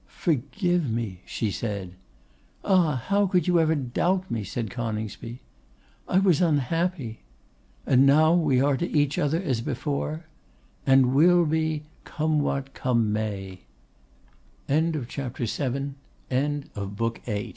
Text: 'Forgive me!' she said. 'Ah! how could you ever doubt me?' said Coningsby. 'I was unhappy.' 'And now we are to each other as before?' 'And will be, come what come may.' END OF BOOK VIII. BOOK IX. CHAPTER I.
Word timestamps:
'Forgive 0.07 0.89
me!' 0.89 1.21
she 1.27 1.51
said. 1.51 1.93
'Ah! 2.63 2.95
how 3.09 3.27
could 3.27 3.45
you 3.47 3.59
ever 3.59 3.75
doubt 3.75 4.31
me?' 4.31 4.43
said 4.43 4.71
Coningsby. 4.71 5.41
'I 6.07 6.17
was 6.21 6.41
unhappy.' 6.41 7.19
'And 7.85 8.03
now 8.07 8.33
we 8.33 8.59
are 8.59 8.77
to 8.77 8.89
each 8.89 9.19
other 9.19 9.39
as 9.39 9.61
before?' 9.61 10.25
'And 10.87 11.13
will 11.13 11.45
be, 11.45 11.83
come 12.03 12.39
what 12.39 12.73
come 12.73 13.13
may.' 13.13 13.59
END 14.67 14.95
OF 14.95 15.03
BOOK 15.07 15.11
VIII. 15.37 15.93
BOOK 15.93 15.97
IX. 15.99 16.69
CHAPTER 16.97 17.31
I. 17.31 17.49